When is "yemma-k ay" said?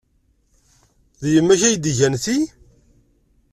1.33-1.75